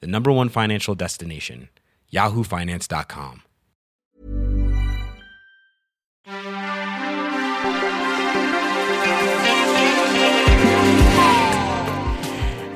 [0.00, 1.68] the number one financial destination,
[2.12, 3.42] yahoofinance.com.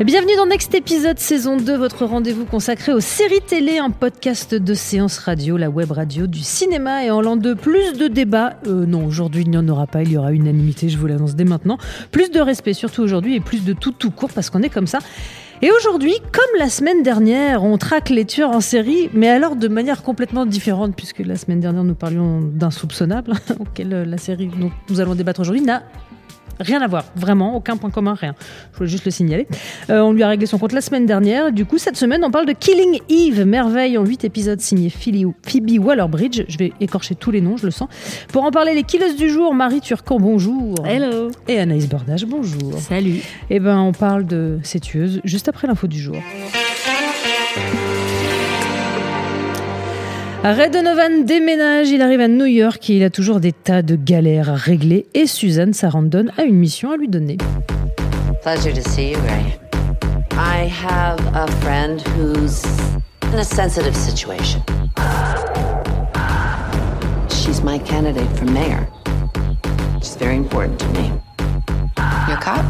[0.05, 4.75] Bienvenue dans Next épisode saison 2, votre rendez-vous consacré aux séries télé, un podcast de
[4.75, 8.59] séance radio, la web radio du cinéma et en l'an 2, plus de débats.
[8.66, 11.34] Euh, non, aujourd'hui il n'y en aura pas, il y aura unanimité, je vous l'annonce
[11.34, 11.78] dès maintenant.
[12.12, 14.87] Plus de respect surtout aujourd'hui et plus de tout tout court parce qu'on est comme
[14.87, 15.00] ça.
[15.61, 19.67] Et aujourd'hui, comme la semaine dernière, on traque les tueurs en série, mais alors de
[19.67, 24.70] manière complètement différente, puisque la semaine dernière nous parlions d'insoupçonnable, auquel euh, la série dont
[24.89, 25.83] nous allons débattre aujourd'hui n'a
[26.61, 28.34] Rien à voir, vraiment, aucun point commun, rien.
[28.73, 29.47] Je voulais juste le signaler.
[29.91, 31.53] Euh, on lui a réglé son compte la semaine dernière.
[31.53, 35.78] Du coup, cette semaine, on parle de Killing Eve, merveille en 8 épisodes signé Phoebe
[35.78, 36.45] Waller-Bridge.
[36.48, 37.89] Je vais écorcher tous les noms, je le sens.
[38.33, 40.75] Pour en parler, les killeuses du jour, Marie Turcan, bonjour.
[40.87, 41.31] Hello.
[41.47, 42.78] Et Anaïs Bordage, bonjour.
[42.78, 43.20] Salut.
[43.50, 46.17] Eh ben, on parle de ces tueuses juste après l'info du jour.
[50.44, 53.97] Ray Donovan déménage, il arrive à New York et il a toujours des tas de
[53.97, 57.36] galères à régler et Suzanne Sarandon a une mission à lui donner.
[58.42, 59.59] Pleasure to see you, Ray.
[60.33, 62.62] I have a friend who's
[63.33, 64.62] in a sensitive situation.
[67.28, 68.86] She's my candidate for mayor.
[70.00, 71.11] She's very important to me.
[72.28, 72.64] You a cop?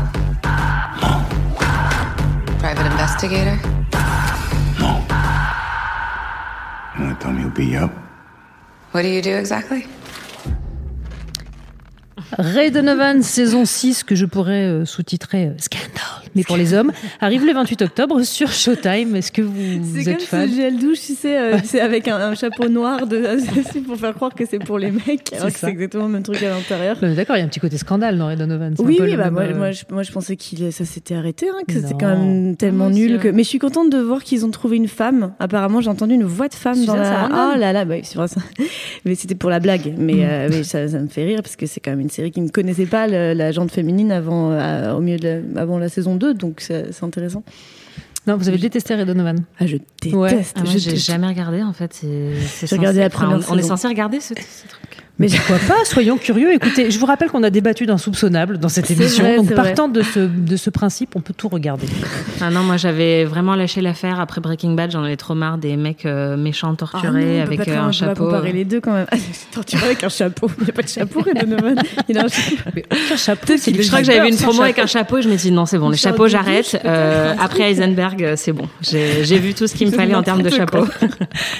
[2.58, 3.77] Private investigator?
[6.98, 7.92] You want to tell me who beat you up?
[8.91, 9.86] What do you do exactly?
[12.38, 16.92] Ray Donovan, saison 6, que je pourrais euh, sous-titrer euh, Scandal, mais pour les hommes,
[17.20, 19.16] arrive le 28 octobre sur Showtime.
[19.16, 20.48] Est-ce que vous, vous C'est êtes comme fan?
[20.48, 23.22] Ce gel douche, tu sais, euh, c'est avec un, un chapeau noir de,
[23.86, 26.42] pour faire croire que c'est pour les mecs, alors que c'est exactement le même truc
[26.42, 26.96] à l'intérieur.
[27.00, 28.74] D'accord, il y a un petit côté scandale dans Ray Donovan.
[28.77, 30.84] c'est un Oui, oui, bah même, moi, euh, moi, je, moi je pensais qu'il ça
[30.84, 33.18] s'était arrêté, hein, que c'était quand même tellement nul.
[33.18, 33.28] Que...
[33.28, 35.33] Mais je suis contente de voir qu'ils ont trouvé une femme.
[35.38, 37.05] Apparemment, j'ai entendu une voix de femme dans la.
[37.05, 37.34] Sarandon.
[37.55, 38.40] Oh là là, bah, oui, c'est vrai ça.
[39.05, 39.94] Mais c'était pour la blague.
[39.96, 42.30] Mais, euh, mais ça, ça me fait rire parce que c'est quand même une série
[42.30, 45.78] qui ne connaissait pas le- la gente féminine avant, euh, au milieu de la, avant
[45.78, 47.42] la saison 2, donc c'est intéressant.
[48.27, 49.42] Non, vous avez détesté Ray Donovan.
[49.58, 50.14] Ah, je déteste.
[50.14, 50.45] Ouais.
[50.55, 51.06] Ah, moi, je déteste.
[51.06, 51.95] jamais regardé en fait.
[51.95, 54.68] c'est- c'est J'ai regardé censé- la première enfin, on, on est censé regarder ce, ce
[54.68, 54.87] truc.
[55.18, 56.52] Mais pourquoi pas Soyons curieux.
[56.55, 59.24] Écoutez, je vous rappelle qu'on a débattu d'insoupçonnable dans cette émission.
[59.24, 61.86] vrai, donc, partant de ce, de ce principe, on peut tout regarder.
[62.40, 64.92] Ah non, moi j'avais vraiment lâché l'affaire après Breaking Bad.
[64.92, 67.80] J'en avais trop marre des mecs euh, méchants torturés Ah non, on avec euh, un
[67.80, 68.24] on peut pas chapeau.
[68.27, 69.06] comparer les deux quand même.
[69.12, 69.17] Ah,
[69.52, 70.51] torturé avec un chapeau.
[70.58, 71.77] Il n'y a pas de chapeau, Donovan.
[72.08, 72.80] Il a un chapeau.
[73.12, 75.29] Un chapeau, c'est Je crois que j'avais vu une promo avec un chapeau et je
[75.29, 76.80] me suis dit non, c'est bon, les chapeaux j'arrête.
[76.85, 78.68] Euh, après Heisenberg, euh, c'est bon.
[78.83, 80.86] J'ai j'ai vu tout ce qu'il me fallait en termes de chapeau.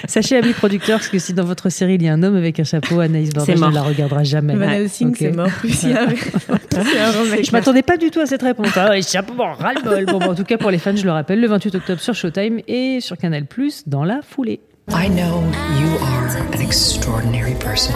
[0.07, 2.65] Sachez, amis producteurs, que si dans votre série il y a un homme avec un
[2.65, 3.71] chapeau, Anaïs Bordage C'est ne mort.
[3.71, 4.55] la regardera jamais.
[4.55, 4.69] Van.
[4.69, 5.17] Helsing, Ok.
[5.19, 5.49] c'est mort.
[5.63, 7.47] Remake.
[7.47, 8.69] Je m'attendais pas du tout à cette réponse.
[8.89, 10.07] Ouais, chapeau, ras-le-bol.
[10.07, 12.15] Bon, bon, en tout cas, pour les fans, je le rappelle, le 28 octobre sur
[12.15, 14.61] Showtime et sur Canal Plus dans la foulée.
[14.91, 15.43] I know
[15.81, 17.95] you are an extraordinary person.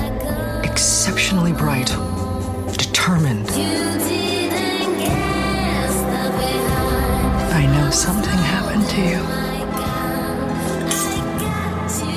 [0.65, 1.95] Exceptionally bright.
[2.79, 3.49] Determined.
[7.55, 9.21] I know something happened to you.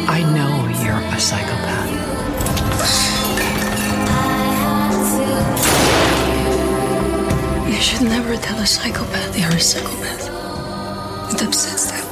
[0.08, 1.85] I know you're a psychopath.
[7.76, 10.30] You should never tell a psychopath you're a psychopath.
[11.34, 12.06] It upsets them.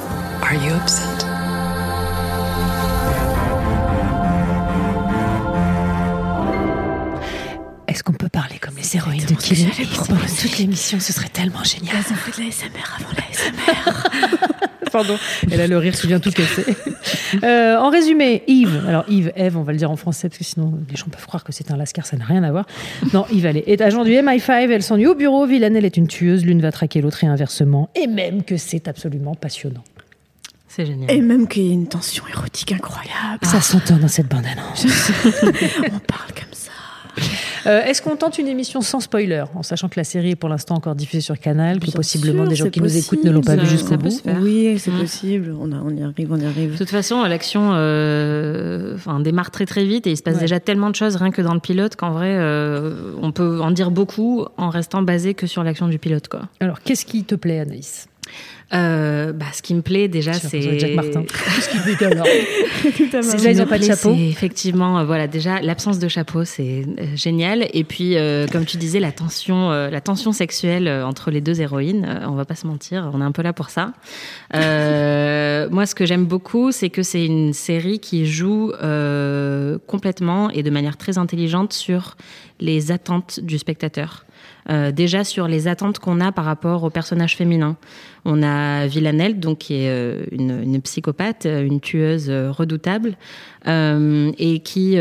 [0.44, 1.24] Are you upset?
[7.88, 11.64] Est-ce qu'on peut parler comme les héroïnes de Killing pendant toute l'émission Ce serait tellement
[11.64, 11.96] génial.
[11.96, 14.68] Elles ont fait de la SMR avant la SMR.
[14.94, 15.18] Pardon.
[15.52, 16.64] Elle a le rire qui vient tout casser.
[17.44, 20.44] Euh, en résumé, Yves, alors Yves, Eve, on va le dire en français parce que
[20.44, 22.68] sinon les gens peuvent croire que c'est un lascar, ça n'a rien à voir.
[23.12, 26.46] Non, Yves, elle est agent du MI5, elle s'ennuie au bureau, Villanelle est une tueuse,
[26.46, 27.90] l'une va traquer l'autre et inversement.
[27.96, 29.84] Et même que c'est absolument passionnant.
[30.68, 31.10] C'est génial.
[31.12, 33.40] Et même qu'il y ait une tension érotique incroyable.
[33.42, 34.86] Ça s'entend dans cette bande-annonce.
[35.26, 36.63] On parle comme ça.
[37.66, 40.50] Euh, Est-ce qu'on tente une émission sans spoiler, en sachant que la série est pour
[40.50, 43.32] l'instant encore diffusée sur Canal, que Bien possiblement sûr, des gens qui nous écoutent ne
[43.32, 44.22] l'ont pas vu ça- jusqu'au bout.
[44.42, 45.00] Oui, c'est Mm.
[45.00, 45.56] possible.
[45.58, 46.78] On, a- on y arrive, on y De arrive.
[46.78, 50.42] toute façon, l'action euh, enfin, démarre très très vite et il se passe Ouais.
[50.42, 53.72] déjà tellement de choses rien que dans le pilote qu'en vrai, euh, on peut en
[53.72, 56.28] dire beaucoup en restant basé que sur l'action du pilote.
[56.28, 56.42] Quoi.
[56.60, 58.08] Alors, qu'est-ce qui te plaît, Anaïs?
[58.74, 61.24] Euh, bah, ce qui me plaît déjà, c'est Jack Martin.
[61.56, 63.38] Qu'est-ce qu'il fait alors Tout à Ce fait.
[63.38, 64.16] qui Déjà, pas de chapeau.
[64.16, 67.68] c'est Effectivement, euh, voilà, déjà l'absence de chapeau, c'est euh, génial.
[67.74, 71.40] Et puis, euh, comme tu disais, la tension, euh, la tension sexuelle euh, entre les
[71.42, 72.06] deux héroïnes.
[72.10, 73.94] euh, on va pas se mentir, on est un peu là pour ça.
[74.56, 80.50] Euh, moi, ce que j'aime beaucoup, c'est que c'est une série qui joue euh, complètement
[80.50, 82.18] et de manière très intelligente sur
[82.60, 84.26] les attentes du spectateur.
[84.70, 87.76] Euh, déjà sur les attentes qu'on a par rapport aux personnages féminins.
[88.26, 93.18] On a Villanelle, donc qui est euh, une, psychopathe, euh, une tueuse redoutable,
[93.66, 94.98] et qui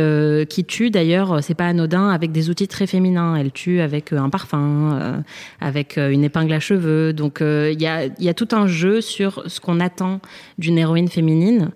[0.48, 3.34] qui tue d'ailleurs, c'est pas anodin, avec des outils très féminins.
[3.34, 5.24] Elle tue avec un parfum,
[5.60, 7.12] avec une épingle à cheveux.
[7.12, 10.20] Donc il y a y a tout un jeu sur ce qu'on attend
[10.58, 11.70] d'une héroïne féminine.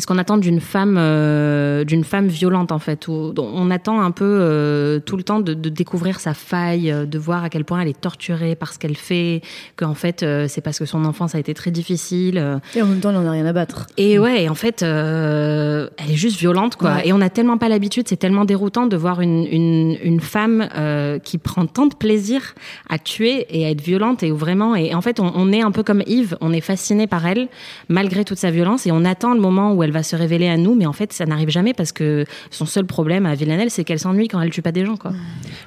[0.00, 4.10] Ce qu'on attend d'une femme, euh, d'une femme violente en fait, où on attend un
[4.10, 7.64] peu euh, tout le temps de, de découvrir sa faille, euh, de voir à quel
[7.64, 9.42] point elle est torturée par ce qu'elle fait,
[9.76, 12.38] qu'en fait euh, c'est parce que son enfance a été très difficile.
[12.38, 13.86] euh, Et en même temps, elle en a rien à battre.
[13.96, 16.94] et ouais, en fait, euh, elle est juste violente, quoi.
[16.94, 17.08] Ouais.
[17.08, 20.68] Et on a tellement pas l'habitude, c'est tellement déroutant de voir une, une, une femme
[20.76, 22.54] euh, qui prend tant de plaisir
[22.88, 24.74] à tuer et à être violente et où vraiment.
[24.74, 27.48] Et en fait, on, on est un peu comme Yves, on est fasciné par elle
[27.88, 30.56] malgré toute sa violence et on attend le moment où elle va se révéler à
[30.56, 33.84] nous, mais en fait, ça n'arrive jamais parce que son seul problème à Villanelle, c'est
[33.84, 35.12] qu'elle s'ennuie quand elle tue pas des gens, quoi.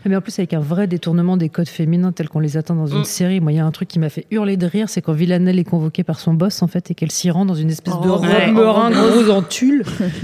[0.06, 2.88] Mais en plus, avec un vrai détournement des codes féminins tels qu'on les attend dans
[2.88, 3.06] une Mm.
[3.06, 3.40] série.
[3.40, 5.60] Moi, il y a un truc qui m'a fait hurler de rire, c'est quand Villanelle
[5.60, 8.00] est convoquée par son boss, en fait, et qu'elle s'y rend dans une espèce de
[8.08, 8.52] Oh, robe ouais.
[8.52, 9.84] meringue rose en tulle.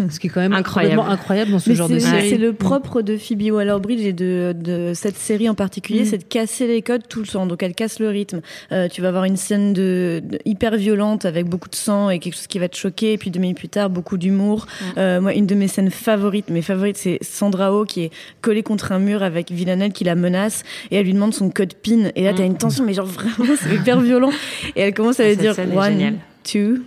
[0.10, 1.02] ce qui est quand même Incroyable.
[1.08, 2.30] incroyable dans ce Mais genre de c'est série.
[2.30, 6.06] c'est le propre de Phoebe Waller-Bridge et de, de cette série en particulier, Mm.
[6.06, 7.46] c'est de casser les codes tout le temps.
[7.46, 8.42] Donc elle casse le rythme.
[8.72, 12.20] Euh, tu vas avoir une scène de, de- hyper violente avec beaucoup de sang et
[12.20, 13.14] quelque chose qui va te choquer.
[13.14, 14.66] Et puis deux minutes plus tard, beaucoup d'humour.
[14.98, 18.12] Euh, moi, une de mes scènes favorites, mes favorites, c'est Sandra Oh qui est
[18.42, 21.74] collée contre un mur avec Villanelle qui la menace et elle lui demande son code
[21.76, 22.10] PIN.
[22.16, 24.32] Et là, t'as une tension, mais genre vraiment, c'est hyper violent.
[24.76, 26.84] Et elle commence à Ah, lui dire one, two,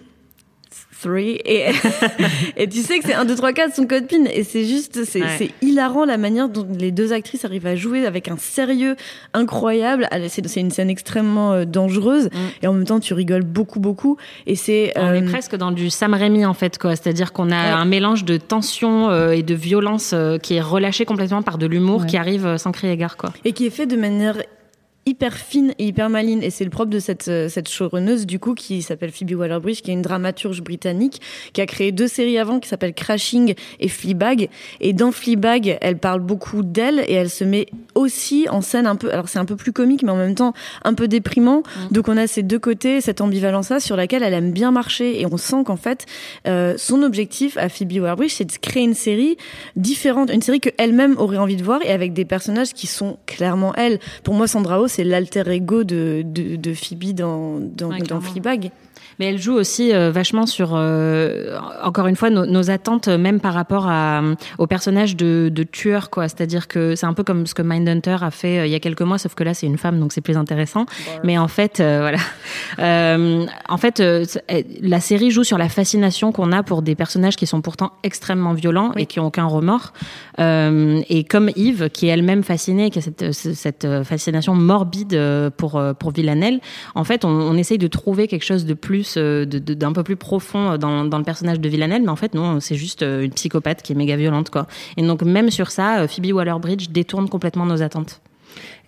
[1.04, 1.38] three.
[1.44, 1.66] Et,
[2.56, 4.24] et tu sais que c'est 1, 2, 3, 4 son code PIN.
[4.32, 5.50] Et c'est juste, c'est Ouais.
[5.62, 8.96] hilarant la manière dont les deux actrices arrivent à jouer avec un sérieux
[9.32, 10.08] incroyable.
[10.28, 12.28] C'est une scène extrêmement euh, dangereuse.
[12.62, 14.16] Et en même temps, tu rigoles beaucoup, beaucoup.
[14.46, 14.92] Et c'est.
[14.96, 16.96] On est euh, presque dans du Sam Raimi en fait, quoi.
[16.96, 17.70] C'est-à-dire qu'on a Ouais.
[17.70, 22.00] un mélange de tension euh, et de violence qui est relâché complètement par de l'humour
[22.02, 22.06] Ouais.
[22.06, 23.32] qui arrive sans crier gare, quoi.
[23.44, 24.36] et qui est fait de manière
[25.06, 28.38] hyper fine et hyper maligne et c'est le propre de cette euh, cette showrunneuse du
[28.38, 31.20] coup qui s'appelle Phoebe Waller-Bridge qui est une dramaturge britannique
[31.52, 34.48] qui a créé deux séries avant qui s'appellent Crashing et Fleabag.
[34.80, 38.96] Et dans Fleabag elle parle beaucoup d'elle et elle se met aussi en scène un
[38.96, 40.54] peu alors c'est un peu plus comique mais en même temps
[40.84, 41.62] un peu déprimant.
[41.90, 45.20] Donc on a ces deux côtés cette ambivalence là sur laquelle elle aime bien marcher.
[45.20, 46.06] Et on sent qu'en fait
[46.46, 49.36] euh, son objectif à Phoebe Waller-Bridge c'est de créer une série
[49.76, 53.18] différente une série que elle-même aurait envie de voir et avec des personnages qui sont
[53.26, 53.98] clairement elle.
[54.22, 58.04] Pour moi Sandra Oh c'est l'alter ego de, de, de Phoebe dans, dans, Ouais, dans
[58.04, 58.20] clairement.
[58.20, 58.70] Fleabag.
[59.18, 63.18] Mais elle joue aussi euh, vachement sur, euh, encore une fois, nos, nos attentes, euh,
[63.18, 66.28] même par rapport à, euh, au personnage de, de tueur, quoi.
[66.28, 68.80] C'est-à-dire que c'est un peu comme ce que Mindhunter a fait euh, il y a
[68.80, 70.86] quelques mois, sauf que là, c'est une femme, donc c'est plus intéressant.
[71.22, 72.18] Mais en fait, euh, voilà.
[72.80, 74.02] Euh, en fait,
[74.80, 78.52] la série joue sur la fascination qu'on a pour des personnages qui sont pourtant extrêmement
[78.52, 79.92] violents et qui ont aucun remords.
[80.40, 85.80] Euh, et comme Yves, qui est elle-même fascinée, qui a cette, cette fascination morbide pour,
[85.98, 86.60] pour Villanelle,
[86.94, 90.16] en fait, on, on essaye de trouver quelque chose de plus, euh, d'un peu plus
[90.16, 93.32] profond dans, dans le personnage de Villanelle, mais en fait, non, c'est juste euh, une
[93.32, 94.66] psychopathe qui est méga violente, quoi.
[94.96, 98.20] Et donc, même sur ça, euh, Phoebe Waller-Bridge détourne complètement nos attentes.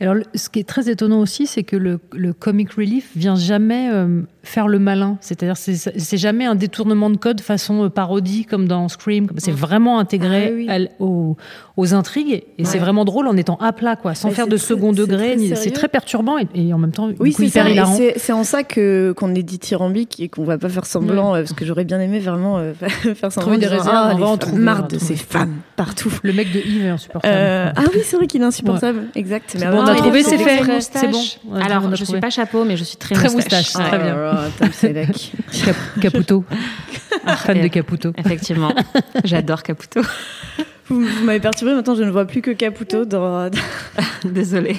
[0.01, 1.99] Alors, ce qui est très étonnant aussi, c'est que le,
[2.33, 5.17] comic relief vient jamais euh, faire le malin.
[5.21, 9.27] C'est-à-dire, c'est jamais un détournement de code façon euh, parodie comme dans Scream.
[9.39, 11.37] C'est vraiment intégré Ah oui, à aux,
[11.77, 14.57] aux intrigues et c'est vraiment drôle en étant à plat, quoi, sans Mais faire de
[14.57, 15.37] très- second degré.
[15.55, 17.97] C'est très perturbant et, et en même temps, Oui, coup, hyper hilarant.
[17.97, 21.53] c'est- en ça que qu'on est dithyrambique et qu'on va pas faire semblant, euh, parce
[21.55, 23.41] que j'aurais bien aimé vraiment euh, faire semblant.
[23.41, 26.13] Trouver des réserves, ah, on va en trouver, marre de ces femmes partout.
[26.23, 27.35] Le mec de Yves est insupportable.
[27.35, 29.05] Euh, ah oui, c'est vrai qu'il est insupportable.
[29.15, 29.57] Exact.
[29.59, 30.61] Mais bon, on a ah, est trouvé, c'est fait.
[30.81, 31.19] C'est bon.
[31.19, 33.73] Ouais, on Alors, a je suis pas chapeau, mais je suis très, Très moustache.
[33.73, 34.03] très Ouais.
[34.03, 34.15] bien.
[34.59, 35.33] Tom Selleck.
[35.65, 36.45] Cap- Caputo.
[37.39, 38.13] Fan de Caputo.
[38.17, 38.73] Effectivement.
[39.25, 40.01] J'adore Caputo.
[40.89, 43.51] Vous, vous m'avez perturbé, maintenant je ne vois plus que Caputo dans.
[44.25, 44.77] Désolée.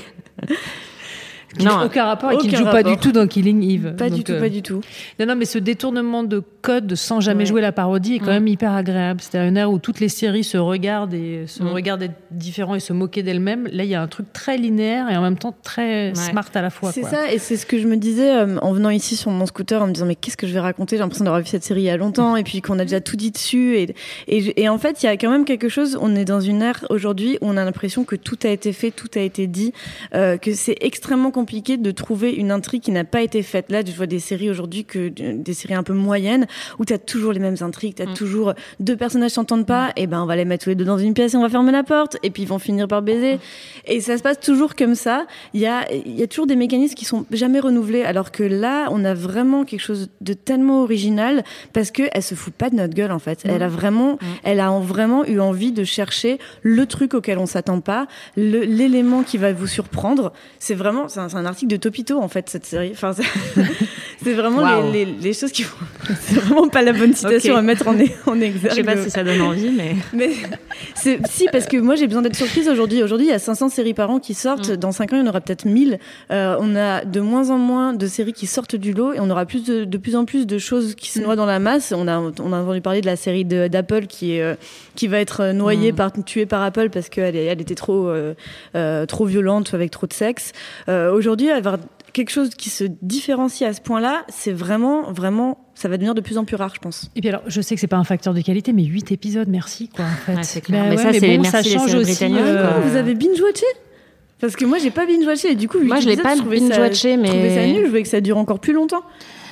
[1.58, 2.92] Qui n'a aucun rapport et qui ne joue pas rapport.
[2.92, 3.96] du tout dans Killing Eve.
[3.98, 4.82] Pas du tout, euh, pas du tout.
[5.20, 7.46] Non, non, mais ce détournement de code sans jamais Ouais.
[7.46, 9.22] jouer la parodie est quand même hyper agréable.
[9.22, 12.80] C'est-à-dire une ère où toutes les séries se regardent et se regardent être différents et
[12.80, 13.68] se moquer d'elles-mêmes.
[13.72, 16.14] Là, il y a un truc très linéaire et en même temps très Ouais.
[16.16, 16.92] smart à la fois.
[16.92, 19.46] C'est ça, et c'est ce que je me disais euh, en venant ici sur mon
[19.46, 20.96] scooter, en me disant mais qu'est-ce que je vais raconter?
[20.98, 23.02] J'ai l'impression d'avoir vu cette série il y a longtemps, et puis qu'on a déjà
[23.02, 23.78] tout dit dessus.
[23.78, 23.94] Et,
[24.28, 25.98] et en fait, il y a quand même quelque chose.
[26.02, 28.92] On est dans une ère aujourd'hui où on a l'impression que tout a été fait,
[28.92, 29.74] tout a été dit,
[30.14, 33.72] euh, que c'est extrêmement compliqué compliqué de trouver une intrigue qui n'a pas été faite.
[33.72, 36.46] Là, je vois des séries aujourd'hui que des séries un peu moyennes
[36.78, 40.08] où tu as toujours les mêmes intrigues, tu as toujours deux personnages s'entendent pas, et
[40.08, 41.72] ben on va les mettre tous les deux dans une pièce et on va fermer
[41.72, 43.40] la porte et puis ils vont finir par baiser.
[43.86, 45.26] Et ça se passe toujours comme ça.
[45.54, 48.44] Il y a il y a toujours des mécanismes qui sont jamais renouvelés alors que
[48.44, 52.70] là, on a vraiment quelque chose de tellement original parce que elle se fout pas
[52.70, 53.44] de notre gueule en fait.
[53.46, 57.46] Elle a vraiment elle a en- vraiment eu envie de chercher le truc auquel on
[57.46, 60.34] s'attend pas, l'élément qui va vous surprendre.
[60.60, 62.92] C'est vraiment, c'est un, c'est un article de Topito en fait cette série.
[62.94, 63.12] Enfin,
[64.24, 65.86] c'est vraiment les, les, les choses qui font.
[66.22, 67.96] C'est vraiment pas la bonne citation à mettre en,
[68.28, 68.72] en exergue.
[68.72, 69.96] Je sais pas si ça donne envie, mais.
[70.14, 70.30] Mais
[71.26, 73.04] si parce que moi j'ai besoin d'être surprise aujourd'hui.
[73.04, 74.72] Aujourd'hui, il y a 500 séries par an qui sortent.
[74.72, 76.00] Dans 5 ans, il y en aura peut-être 1000.
[76.32, 79.30] Euh, on a de moins en moins de séries qui sortent du lot et on
[79.30, 81.94] aura plus de, de plus en plus de choses qui se noient dans la masse.
[81.96, 84.56] On a on a entendu parler de la série d'Apple qui est euh,
[84.96, 88.34] qui va être noyée par tuée par Apple parce qu'elle elle était trop euh,
[88.76, 90.52] euh, trop violente avec trop de sexe.
[90.90, 91.78] Euh, aujourd'hui, avoir
[92.14, 96.22] quelque chose qui se différencie à ce point-là, c'est vraiment vraiment ça va devenir de
[96.22, 97.12] plus en plus rare, je pense.
[97.16, 99.48] Et puis alors, je sais que c'est pas un facteur de qualité, mais 8 épisodes,
[99.48, 100.06] merci quoi.
[100.06, 100.34] En fait.
[100.36, 100.84] Ouais, c'est clair.
[100.86, 102.24] Bah Mais ouais, ça, c'est bon, merci ça les change aussi.
[102.26, 102.80] euh, quoi.
[102.80, 103.66] Vous avez binge-watché?
[104.40, 107.28] Parce que moi, j'ai pas binge-watché et du coup, Moi, je l'ai pas binge-watché, mais-
[107.28, 109.04] Je trouvais ça nul, je voulais que ça dure encore plus longtemps.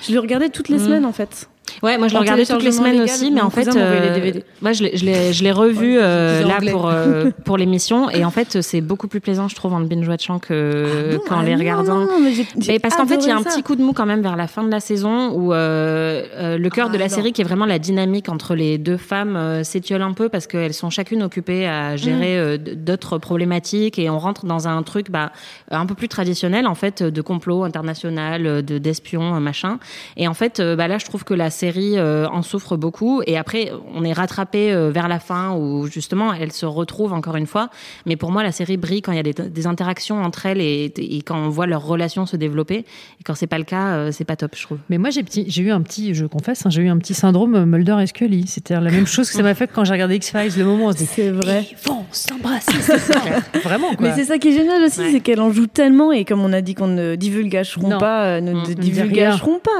[0.08, 0.84] Je le regardais toutes les Mhm.
[0.86, 1.48] semaines en fait.
[1.84, 4.14] Ouais, moi je le regardais toutes les semaines légal, aussi, mais en fait, les euh,
[4.16, 4.44] DVD.
[4.62, 9.08] moi je l'ai- revu euh, là pour euh, pour l'émission, et en fait c'est beaucoup
[9.08, 12.00] plus plaisant, je trouve, en le binge watchant que qu'en Ah les regardant.
[12.00, 12.32] non, non,
[12.68, 13.50] mais parce qu'en fait, il y a un ça.
[13.52, 16.70] petit coup de mou quand même vers la fin de la saison où euh, le
[16.70, 17.14] cœur Ah, de la non.
[17.16, 20.74] série, qui est vraiment la dynamique entre les deux femmes, s'étiole un peu parce qu'elles
[20.74, 25.32] sont chacune occupées à gérer d- d'autres problématiques et on rentre dans un truc bah,
[25.72, 29.80] un peu plus traditionnel en fait de complot international, de d'espions, machin.
[30.18, 33.22] Et en fait, bah, là, je trouve que la série euh, en souffre beaucoup.
[33.26, 37.36] Et après, on est rattrapé euh, vers la fin où justement elle se retrouve encore
[37.36, 37.70] une fois.
[38.06, 40.62] Mais pour moi, la série brille quand il y a des, des interactions entre elles
[40.62, 42.80] et, et quand on voit leurs relations se développer.
[43.20, 44.78] Et quand c'est pas le cas, euh, c'est pas top, je trouve.
[44.90, 47.14] Mais moi, j'ai petit- j'ai eu un petit, je confesse, hein, j'ai eu un petit
[47.14, 48.46] syndrome Mulder et Scully.
[48.48, 50.54] C'était la même chose que ça m'a fait quand j'ai regardé X-Files.
[50.58, 51.66] Le moment où on se dit, C'est vrai.
[51.72, 53.20] ils vont s'embrasser, c'est ça.
[53.64, 54.08] Vraiment, quoi.
[54.10, 55.12] Mais c'est ça qui est génial aussi, Ouais.
[55.12, 57.98] c'est qu'elle en joue tellement et comme on a dit qu'on ne divulgacheront Non.
[57.98, 59.72] pas, ne ne pas.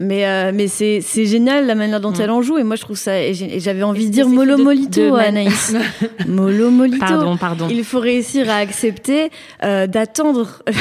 [0.00, 2.20] Mais euh, mais c'est c'est génial la manière dont Mm.
[2.22, 5.00] elle en joue et moi je trouve ça et j'avais envie de dire mollo molito
[5.00, 5.16] de.
[5.18, 5.74] Anaïs.
[6.28, 6.98] mollo molito.
[6.98, 7.66] Pardon, pardon.
[7.70, 9.30] Il faut réussir à accepter
[9.64, 10.62] euh, d'attendre.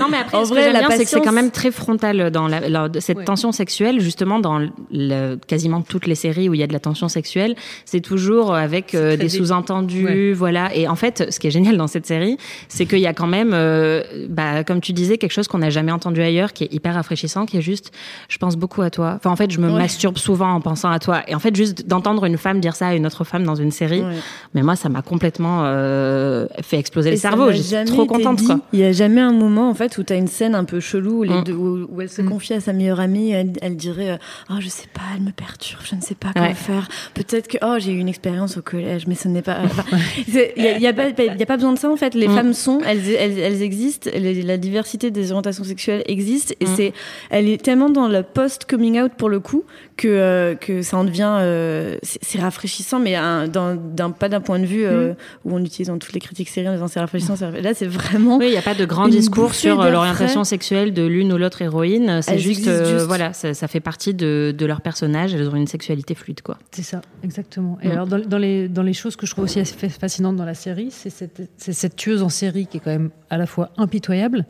[0.00, 1.70] Non, mais après, En ce vrai, que j'aime c'est que c'est patience- quand même très
[1.70, 3.24] frontal dans la, la- de cette Ouais.
[3.24, 4.58] tension sexuelle, justement, dans
[4.90, 7.54] le- quasiment toutes les séries où il y a de la tension sexuelle.
[7.84, 10.32] C'est toujours avec euh, des sous-entendus, Ouais.
[10.32, 10.74] voilà.
[10.74, 12.36] Et en fait, ce qui est génial dans cette série,
[12.68, 15.70] c'est qu'il y a quand même, euh, bah, comme tu disais, quelque chose qu'on n'a
[15.70, 17.92] jamais entendu ailleurs, qui est hyper rafraîchissant, qui est juste,
[18.28, 19.14] je pense beaucoup à toi.
[19.16, 19.82] Enfin, en fait, je me Ouais.
[19.82, 21.22] masturbe souvent en pensant à toi.
[21.28, 23.70] Et en fait, juste d'entendre une femme dire ça à une autre femme dans une
[23.70, 24.14] série, Ouais.
[24.54, 27.50] mais moi, ça m'a complètement euh, fait exploser le Et ça cerveau.
[27.52, 28.60] jamais trop contente, quoi.
[28.72, 30.80] Il y a jamais un moment en fait où tu as une scène un peu
[30.80, 31.44] chelou où, les Mm.
[31.44, 34.16] deux- où, où elle se confie à sa meilleure amie, elle, elle dirait euh,
[34.50, 36.54] "Oh, je sais pas, elle me perturbe, je ne sais pas Ouais.
[36.54, 36.88] faire.
[37.14, 39.58] Peut-être que oh, j'ai eu une expérience au collège, mais ce n'est pas
[40.28, 42.14] il y, a- y a pas y a pas besoin de ça en fait.
[42.14, 42.34] Les Mm.
[42.34, 46.68] femmes sont, elles elles, elles existent, les- la diversité des orientations sexuelles existe et Mm.
[46.76, 46.92] c'est
[47.30, 49.64] elle est tellement dans le post coming out pour le coup
[49.96, 54.40] que euh, que ça en devient euh, c'est rafraîchissant mais un- d'un d'un- pas d'un
[54.40, 57.00] point de vue euh, où on utilise dans toutes les critiques séries en disant c'est
[57.00, 60.92] rafraîchissant, là c'est vraiment Oui, il n'y a pas de grand discours sur l'orientation sexuelle
[60.92, 62.20] de l'une ou l'autre héroïne.
[62.22, 63.06] C'est juste, euh, juste.
[63.06, 65.34] voilà, ça, ça fait partie de, de leur personnage.
[65.34, 66.58] Elles ont une sexualité fluide, quoi.
[66.70, 67.78] C'est ça, exactement.
[67.82, 67.92] Et Mm.
[67.92, 70.44] alors, dans, dans les, dans les choses que je trouve aussi assez fa- fascinantes dans
[70.44, 73.46] la série, c'est cette, c'est cette tueuse en série qui est quand même à la
[73.46, 74.44] fois impitoyable,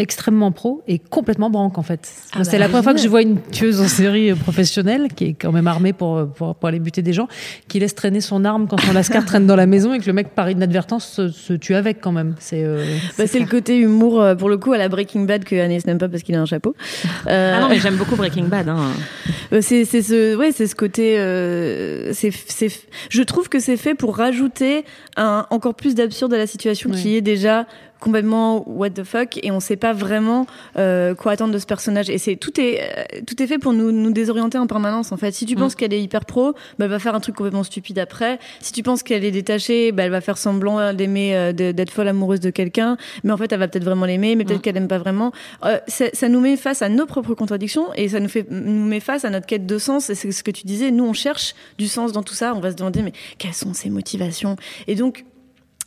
[0.00, 2.08] extrêmement pro et complètement branque en fait.
[2.34, 5.08] Ah c'est bah, la première fois que je vois une tueuse en série euh, professionnelle
[5.14, 7.28] qui est quand même armée pour, pour, pour aller buter des gens,
[7.68, 10.12] qui laisse traîner son arme quand son lascar traîne dans la maison et que le
[10.12, 12.34] mec par inadvertance se, se tue avec quand même.
[12.38, 12.84] C'est euh,
[13.18, 15.86] Bah, c'est le côté humour, euh, pour le coup, à la Breaking Bad que Agnès
[15.86, 16.74] n'aime pas parce qu'il a un chapeau.
[17.26, 18.68] Euh, Ah non, mais j'aime beaucoup Breaking Bad.
[18.68, 18.92] Hein.
[19.52, 21.18] euh, c'est c'est ce, ouais, c'est ce côté.
[21.18, 22.68] Euh, c'est, c'est,
[23.08, 24.84] je trouve que c'est fait pour rajouter
[25.16, 26.96] un, encore plus d'absurde à la situation Ouais.
[26.96, 27.66] qui est déjà
[28.00, 30.46] complètement what the fuck et on sait pas vraiment
[30.78, 32.10] euh, quoi attendre de ce personnage.
[32.10, 35.16] Et c'est tout est euh, tout est fait pour nous nous désorienter en permanence en
[35.16, 35.32] fait.
[35.32, 35.58] Si tu Mm.
[35.58, 38.38] penses qu'elle est hyper pro bah, elle va faire un truc complètement stupide après.
[38.60, 42.08] Si tu penses qu'elle est détachée bah, elle va faire semblant d'aimer euh, d'être folle
[42.08, 42.96] amoureuse de quelqu'un.
[43.24, 44.62] Mais en fait elle va peut-être vraiment l'aimer mais peut-être Mm.
[44.62, 45.32] qu'elle aime pas vraiment.
[45.64, 48.86] Euh, ça, ça nous met face à nos propres contradictions et ça nous fait nous
[48.86, 50.10] met face à notre quête de sens.
[50.10, 52.54] Et c'est ce que tu disais nous on cherche du sens dans tout ça.
[52.54, 54.56] On va se demander mais quelles sont ses motivations?
[54.86, 55.24] Et donc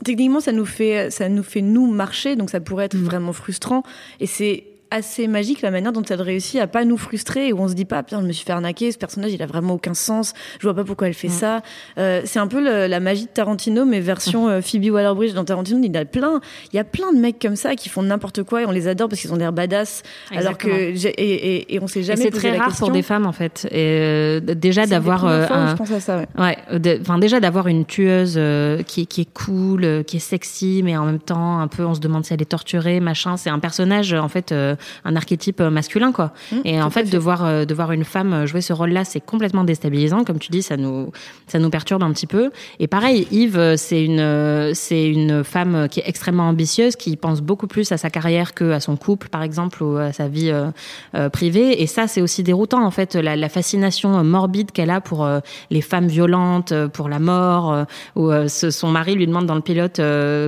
[0.03, 3.83] techniquement ça nous fait ça nous fait nous marcher donc ça pourrait être vraiment frustrant.
[4.19, 7.59] Et c'est assez magique la manière dont elle réussit à pas nous frustrer et où
[7.59, 9.73] on se dit pas, putain, je me suis fait arnaquer, ce personnage, il a vraiment
[9.73, 11.61] aucun sens, je vois pas pourquoi elle fait ça.
[11.97, 15.43] Euh, c'est un peu le- la magie de Tarantino, mais version euh, Phoebe Waller-Bridge dans
[15.45, 16.39] Tarantino, il y a plein,
[16.71, 18.87] il y a plein de mecs comme ça qui font n'importe quoi et on les
[18.87, 20.03] adore parce qu'ils ont l'air badass,
[20.35, 22.85] alors que, et, et, et on Et jamais c'est très la rare question.
[22.87, 23.67] pour des femmes en fait.
[23.71, 26.27] Et euh, déjà d'avoir euh, je pense à ça, ouais.
[26.71, 28.39] Ouais, de- déjà d'avoir une tueuse
[28.85, 31.99] qui, qui est cool, qui est sexy, mais en même temps un peu on se
[31.99, 33.37] demande si elle est torturée, machin.
[33.37, 36.31] C'est un personnage en fait, euh, un archétype euh, masculin quoi.
[36.65, 37.11] et en Mmh, tout à fait, fait.
[37.11, 40.23] de voir euh, de voir une femme euh, jouer ce rôle-là, c'est complètement déstabilisant.
[40.23, 41.11] Comme tu dis, ça nous
[41.47, 42.51] ça nous perturbe un petit peu.
[42.79, 47.67] Et pareil, Yves, c'est une c'est une femme qui est extrêmement ambitieuse, qui pense beaucoup
[47.67, 50.67] plus à sa carrière que à son couple par exemple ou à sa vie euh,
[51.15, 51.81] euh, privée.
[51.81, 55.39] Et ça, c'est aussi déroutant en fait, la, la fascination morbide qu'elle a pour euh,
[55.71, 57.85] les femmes violentes, pour la mort.
[58.15, 59.99] où ce- son mari lui demande dans le pilote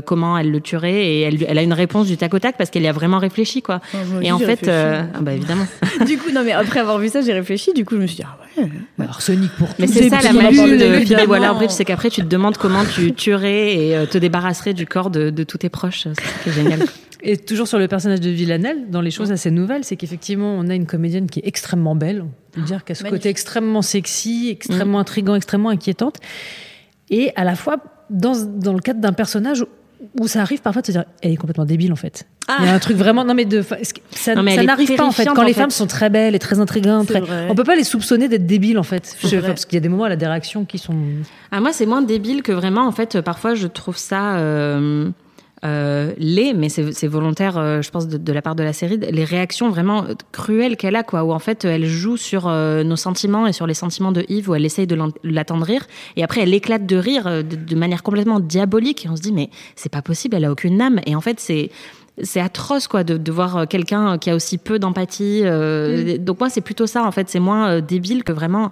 [0.06, 2.70] comment elle le tuerait et elle, elle a une réponse du tac au tac parce
[2.70, 3.80] qu'elle y a vraiment réfléchi quoi.
[3.94, 5.68] Ah, et en fait, euh, ah bah évidemment.
[6.06, 7.74] du coup, non, mais après avoir vu ça, j'ai réfléchi.
[7.74, 9.06] Du coup, je me suis dit, ah ouais.
[9.08, 11.30] Arsenic pour Mais tous c'est ça la magie de Phoebe.
[11.30, 15.10] Waller-Bridge, c'est qu'après tu te demandes comment tu tuerais et euh, te débarrasserais du corps
[15.10, 16.04] de, de tous tes proches.
[16.04, 16.80] C'est ça qui est génial.
[17.22, 20.70] Et toujours sur le personnage de Villanelle, dans les choses assez nouvelles, c'est qu'effectivement, on
[20.70, 22.22] a une comédienne qui est extrêmement belle.
[22.24, 23.22] On peut dire qu'elle a ce magnifique.
[23.22, 26.18] côté extrêmement sexy, extrêmement intrigant, extrêmement inquiétante.
[27.10, 27.78] Et à la fois,
[28.10, 29.66] dans, dans le cadre d'un personnage
[30.20, 32.28] où ça arrive parfois de se dire, elle est complètement débile en fait.
[32.60, 33.64] Il y a un truc vraiment, non mais de,
[34.12, 35.26] ça, n'arrive pas en fait.
[35.26, 35.62] Quand en les fait.
[35.62, 38.78] femmes sont très belles et très intrigantes, très- on peut pas les soupçonner d'être débiles
[38.78, 39.16] en fait.
[39.24, 40.96] Je- parce qu'il y a des moments, elle a des réactions qui sont.
[41.52, 45.10] Ah, moi, c'est moins débile que vraiment, en fait, parfois, je trouve ça euh,
[45.64, 48.98] euh, laid, mais c'est volontaire, euh, je pense, de, de la part de la série,
[48.98, 52.98] les réactions vraiment cruelles qu'elle a, quoi, où en fait, elle joue sur euh, nos
[52.98, 55.82] sentiments et sur les sentiments de Yves, où elle essaye de l'attendrir,
[56.18, 59.32] et après, elle éclate de rire de, de manière complètement diabolique, et on se dit,
[59.32, 61.72] mais c'est pas possible, elle a aucune âme, et en fait, c'est
[62.24, 66.40] c'est atroce quoi de, de voir euh, quelqu'un qui a aussi peu d'empathie euh, donc
[66.40, 67.30] moi c'est plutôt ça en fait.
[67.30, 68.72] C'est moins euh, débile que vraiment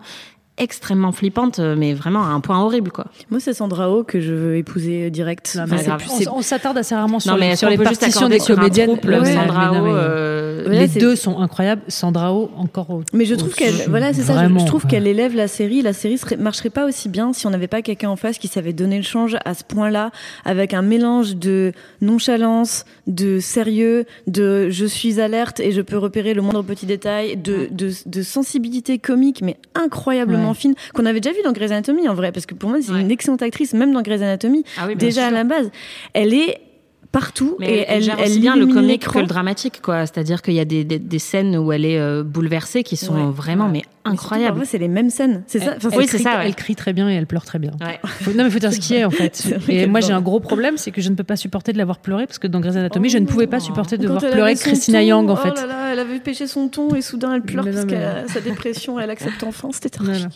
[0.57, 4.19] extrêmement flippante euh, mais vraiment à un point horrible quoi Moi, c'est Sandra Oh que
[4.21, 5.53] je veux épouser euh, direct.
[5.55, 5.99] Non, Enfin, mais c'est grave.
[5.99, 8.89] plus- on c'est- on s'attarde assez rarement sur, non mais les, sur partitions des comédiennes.
[8.89, 11.81] couple, Ouais, mais Sandra non, mais- euh, Voilà, les c'est- deux sont incroyables.
[11.87, 14.47] Sandra Oh, encore au- Mais je trouve qu'elle, voilà, c'est ça.
[14.47, 15.81] Je, trouve qu'elle élève la série.
[15.81, 18.47] La série serait, marcherait pas aussi bien si on n'avait pas quelqu'un en face qui
[18.47, 20.11] savait donner le change à ce point-là,
[20.45, 26.33] avec un mélange de nonchalance, de sérieux, de je suis alerte et je peux repérer
[26.33, 30.55] le moindre petit détail, de, de, de sensibilité comique, mais incroyablement Ouais.
[30.55, 32.91] fine, qu'on avait déjà vu dans Grey's Anatomy en vrai, parce que pour moi c'est
[32.91, 33.01] Ouais.
[33.01, 34.63] une excellente actrice, même dans Grey's Anatomy.
[34.77, 35.69] Ah oui, déjà à la base,
[36.13, 36.59] elle est
[37.13, 40.59] partout mais et elle, gère bien le comique que le dramatique quoi c'est-à-dire qu'il y
[40.59, 43.31] a des, des, des scènes où elle est euh, bouleversée qui sont Ouais.
[43.31, 45.43] vraiment mais Mais surtout, incroyables parfois, c'est les mêmes scènes.
[45.47, 45.65] C'est ça.
[45.71, 46.45] Elle- Enfin, elle oui, crie- c'est ça, ouais.
[46.47, 47.71] Elle crie très bien et elle pleure très bien.
[47.79, 47.99] Ouais.
[48.03, 49.47] Faut- non, mais faut dire ce qui est en fait.
[49.69, 51.99] Et moi, j'ai un gros problème, c'est que je ne peux pas supporter de l'avoir
[51.99, 55.01] pleuré parce que dans Grey's Anatomy, je ne pouvais pas supporter de voir pleurer Christina
[55.03, 55.55] Yang en oh fait.
[55.55, 58.41] là là, elle avait pêché son ton et soudain elle pleure Mais parce a sa
[58.41, 59.69] dépression, elle accepte enfin.
[59.71, 59.89] C'était.
[59.89, 60.31] Terrible.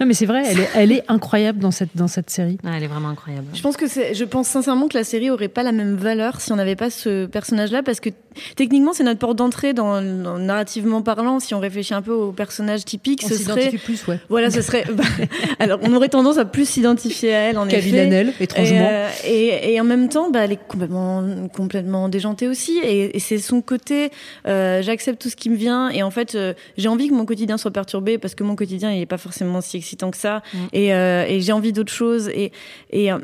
[0.00, 2.56] Non, mais c'est vrai, elle est, elle est incroyable dans cette, dans cette série.
[2.64, 5.48] Elle est vraiment incroyable Je pense que c'est, je pense sincèrement que la série aurait
[5.48, 8.08] pas la même valeur si on n'avait pas ce personnage-là parce que
[8.56, 11.40] techniquement c'est notre porte d'entrée dans, dans- narrativement parlant.
[11.40, 14.18] Si on réfléchit un peu au personnage typique, On ce serait plus, ouais.
[14.28, 14.84] voilà, ce serait.
[14.92, 15.04] bah,
[15.58, 17.80] alors on aurait tendance à plus s'identifier à elle en effet.
[17.80, 18.88] Villanelle, Et, étrangement.
[18.90, 22.78] euh, et, et en même temps, bah, elle est complètement, complètement déjantée aussi.
[22.82, 24.10] Et, et c'est son côté,
[24.46, 25.88] euh, j'accepte tout ce qui me vient.
[25.90, 28.92] Et en fait, euh, j'ai envie que mon quotidien soit perturbé parce que mon quotidien,
[28.92, 30.42] il est pas forcément si excitant que ça.
[30.52, 30.58] Mm.
[30.72, 32.28] Et, euh, et j'ai envie d'autre chose.
[32.28, 32.52] Et,
[32.90, 33.18] et euh,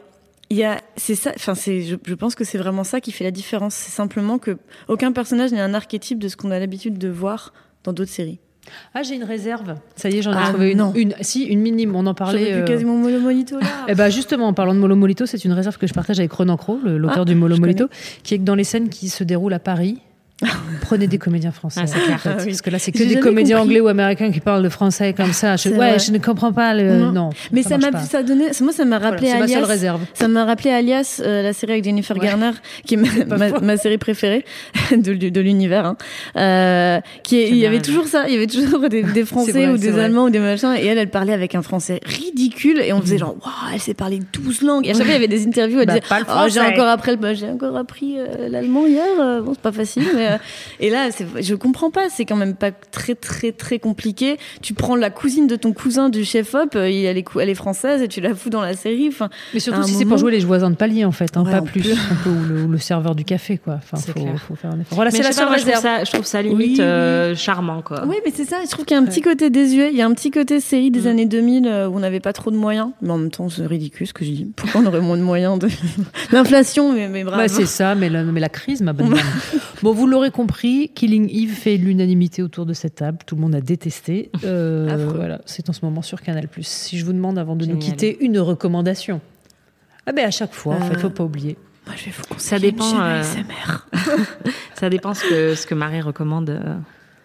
[0.50, 3.12] il y a, c'est ça, enfin, c'est, je, je pense que c'est vraiment ça qui
[3.12, 3.74] fait la différence.
[3.74, 7.52] C'est simplement que aucun personnage n'est un archétype de ce qu'on a l'habitude de voir
[7.84, 8.38] dans d'autres séries.
[8.94, 9.74] Ah, j'ai une réserve.
[9.94, 10.92] Ça y est, j'en ai Ah, trouvé une, non.
[10.94, 11.14] une.
[11.20, 11.94] Si, une minime.
[11.94, 12.46] On en parlait.
[12.46, 13.66] Pu euh, quasiment Molo Molito là.
[13.86, 16.32] Eh ben justement, en parlant de Molo Molito, c'est une réserve que je partage avec
[16.32, 17.88] Ronan Crow, l'auteur Ah, du Molo Molito,
[18.24, 20.00] qui est que dans les scènes qui se déroulent à Paris,
[20.82, 21.80] prenez des comédiens français.
[21.82, 22.16] Ah, c'est clair.
[22.16, 22.28] en fait.
[22.30, 22.46] Ah oui.
[22.46, 23.70] Parce que là, c'est que J'ai des comédiens compris.
[23.76, 25.56] anglais ou américains qui parlent de français comme ça.
[25.56, 25.98] Je, ouais, vrai.
[25.98, 26.96] je ne comprends pas le.
[26.96, 27.12] Non.
[27.12, 27.30] Non.
[27.52, 29.66] Mais ça m'a, ça donnait, moi ça m'a Voilà, rappelé c'est ma seule Alias.
[29.68, 30.00] réserve.
[30.14, 32.26] Ça m'a rappelé Alias, euh, la série avec Jennifer Ouais.
[32.26, 32.50] Garner,
[32.84, 34.44] qui est ma, ma- ma série préférée
[34.96, 35.86] de, de l'univers.
[35.86, 35.96] Hein.
[36.36, 39.52] Euh, qui est, il y avait toujours ça, il y avait toujours des, des Français
[39.52, 40.04] vrai, ou des vrai.
[40.04, 43.18] Allemands ou des machins, et elle, elle parlait avec un français ridicule, et on faisait
[43.18, 44.86] genre, waouh, elle sait parler 12 langues.
[44.86, 46.32] Et à chaque fois, il y avait des interviews, elle Bah, disait, pas le oh,
[46.48, 46.72] j'ai français.
[46.74, 48.16] encore appris, le- bah, j'ai encore appris
[48.50, 50.36] l'allemand hier, euh, bon, c'est pas facile, mais, euh,
[50.80, 51.08] et là,
[51.40, 54.36] je comprends pas, c'est quand même pas très, très, très compliqué.
[54.62, 57.54] Tu prends la cousine de ton cousin du chef-op, euh, elle est, cou- elle est
[57.54, 60.32] française, et tu la fous dans la série, enfin, Mais surtout si c'est pour jouer
[60.32, 61.80] les voisins de palier, en fait, hein, Ouais, pas plus.
[61.80, 61.92] plus.
[61.92, 63.74] Un peu, ou, le, ou le serveur du café, quoi.
[63.78, 64.34] Enfin, faut, clair.
[64.46, 64.94] faut faire un effort.
[64.96, 65.82] Voilà, c'est la seule moi, je trouve réserve.
[65.98, 68.56] ça je trouve ça limite Oui, euh, charmant quoi Oui, mais c'est ça.
[68.64, 69.90] Je trouve qu'il y a un petit côté désuet.
[69.92, 71.06] Il y a un petit côté série des Mm.
[71.06, 72.90] années 2000 euh, où on n'avait pas trop de moyens.
[73.02, 74.52] Mais en même temps, c'est ridicule ce que je dis.
[74.56, 75.68] Pourquoi on aurait moins de moyens de
[76.32, 77.38] l'inflation mais, mais bravo.
[77.42, 79.14] Bah, c'est ça, mais la, mais la crise, ma bonne.
[79.82, 83.18] Bon, vous l'aurez compris, Killing Eve fait l'unanimité autour de cette table.
[83.26, 84.30] Tout le monde a détesté.
[84.44, 86.48] Euh, voilà, c'est en ce moment sur Canal+.
[86.62, 89.20] Si je vous demande avant de nous quitter une recommandation.
[90.06, 91.56] Ah ben à chaque fois, en fait, Euh, faut pas oublier.
[91.86, 93.86] Moi, je vais vous conseiller Ça dépend, euh, ASMR.
[94.74, 96.50] Ça dépend ce que, ce que Marie recommande.
[96.50, 96.76] euh.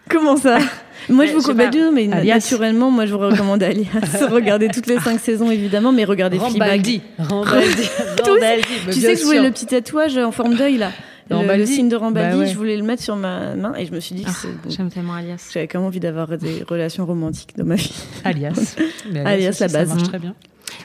[0.08, 0.58] Comment ça?
[1.08, 1.90] Moi, je Euh, vous recommande, pas.
[1.92, 2.34] mais Alias.
[2.34, 3.86] naturellement, moi, je vous recommande Alias.
[4.30, 6.58] regardez toutes les cinq saisons, évidemment, mais regardez Fleabag.
[6.60, 7.02] Rambaldi.
[7.18, 7.82] Rambaldi.
[8.24, 8.62] Rambaldi.
[8.92, 10.90] Tu sais que je voulais le petit tatouage en forme d'œil, là?
[11.40, 12.46] Le, signe de Rambaldi, Bah ouais.
[12.48, 14.68] je voulais le mettre sur ma main et je me suis dit que Ah.
[14.68, 15.50] J'aime tellement Alias.
[15.52, 17.92] J'avais quand même envie d'avoir des relations romantiques dans ma vie.
[18.24, 18.76] Alias.
[19.12, 19.88] Mais Alias, aussi, la ça base.
[19.88, 20.34] marche très bien.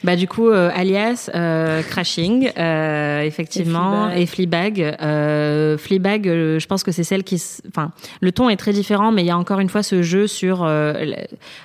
[0.03, 4.97] Bah du coup, euh, Alias, euh, Crashing, euh, effectivement, Et et Fleabag.
[5.01, 9.11] Euh, Fleabag, euh, je pense que c'est celle qui, enfin, le ton est très différent,
[9.11, 10.93] mais il y a encore une fois ce jeu sur, euh,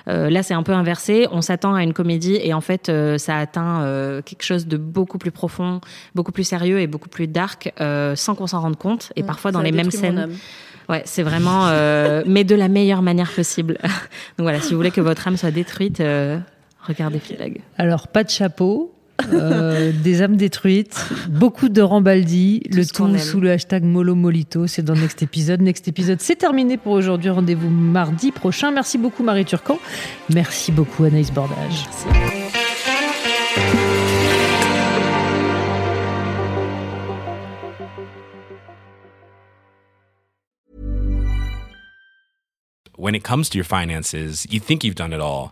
[0.07, 1.27] là c'est un peu inversé.
[1.31, 4.77] On s'attend à une comédie et en fait euh, ça atteint euh, quelque chose de
[4.77, 5.81] beaucoup plus profond,
[6.15, 9.11] beaucoup plus sérieux et beaucoup plus dark, euh, sans qu'on s'en rende compte.
[9.15, 10.29] Et parfois dans les mêmes scènes.
[10.89, 13.77] Ouais, c'est vraiment, euh, mais de la meilleure manière possible.
[14.37, 16.39] Donc voilà, si vous voulez que votre âme soit détruite, euh,
[16.85, 17.61] regardez Fleabag.
[17.77, 18.93] Alors, pas de chapeau,
[19.31, 24.67] euh, des âmes détruites, beaucoup de Rambaldi, le tout sous le hashtag Molo Molito.
[24.67, 25.61] C'est dans Next Episode.
[25.61, 27.29] Next Episode, c'est terminé pour aujourd'hui.
[27.29, 28.71] Rendez-vous mardi prochain.
[28.71, 29.79] Merci beaucoup, Marie Turcan.
[30.33, 31.85] Merci beaucoup, Anaïs Bordage.
[42.95, 45.51] When it comes to your finances, you think you've done it all.